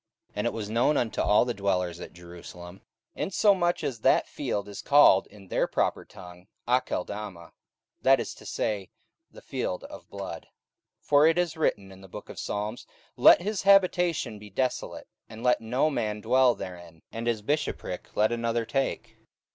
44:001:019 0.29 0.31
And 0.37 0.47
it 0.47 0.53
was 0.53 0.69
known 0.71 0.97
unto 0.97 1.21
all 1.21 1.45
the 1.45 1.53
dwellers 1.53 1.99
at 1.99 2.11
Jerusalem; 2.11 2.81
insomuch 3.13 3.83
as 3.83 3.99
that 3.99 4.27
field 4.27 4.67
is 4.67 4.81
called 4.81 5.27
in 5.27 5.47
their 5.49 5.67
proper 5.67 6.05
tongue, 6.05 6.47
Aceldama, 6.67 7.51
that 8.01 8.19
is 8.19 8.33
to 8.33 8.43
say, 8.47 8.89
The 9.29 9.43
field 9.43 9.83
of 9.83 10.09
blood. 10.09 10.47
44:001:020 11.03 11.07
For 11.09 11.27
it 11.27 11.37
is 11.37 11.55
written 11.55 11.91
in 11.91 12.01
the 12.01 12.09
book 12.09 12.29
of 12.29 12.39
Psalms, 12.39 12.87
Let 13.15 13.43
his 13.43 13.61
habitation 13.61 14.39
be 14.39 14.49
desolate, 14.49 15.07
and 15.29 15.43
let 15.43 15.61
no 15.61 15.91
man 15.91 16.21
dwell 16.21 16.55
therein: 16.55 17.03
and 17.11 17.27
his 17.27 17.43
bishoprick 17.43 18.09
let 18.15 18.31
another 18.31 18.65
take. 18.65 19.17